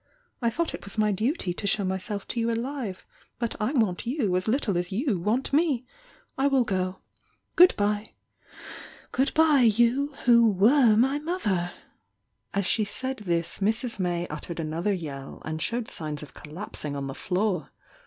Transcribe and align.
I 0.41 0.49
thought 0.49 0.73
it 0.73 0.83
was 0.83 0.97
my 0.97 1.09
840 1.09 1.21
THE 1.21 1.21
YOUNG 1.21 1.27
DIANA 1.27 1.29
I 1.29 1.29
I 1.31 1.41
duty 1.45 1.53
to 1.53 1.67
show 1.67 1.85
myself 1.85 2.27
to 2.29 2.39
you 2.39 2.51
alive— 2.51 3.05
but 3.37 3.55
I 3.59 3.71
want 3.73 4.07
you 4.07 4.35
as 4.35 4.47
little 4.47 4.75
as 4.75 4.91
you 4.91 5.19
want 5.19 5.53
me. 5.53 5.85
I 6.39 6.47
will 6.47 6.63
go. 6.63 7.01
Good 7.55 7.75
bye!— 7.75 8.13
Good 9.11 9.31
bye 9.35 9.59
you, 9.71 10.15
who 10.25 10.49
were 10.49 10.95
my 10.97 11.19
mother 11.19 11.71
I" 12.51 12.59
As 12.61 12.65
she 12.65 12.83
sail! 12.83 13.13
this 13.19 13.59
Mrs. 13.59 13.99
May 13.99 14.25
uttered 14.25 14.59
another 14.59 14.91
yell, 14.91 15.39
and 15.45 15.61
showed 15.61 15.87
signs 15.87 16.23
of 16.23 16.33
collapsing 16.33 16.95
on 16.95 17.05
the 17.05 17.13
floor. 17.13 17.69